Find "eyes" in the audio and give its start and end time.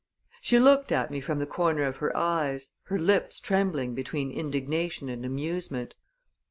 2.17-2.69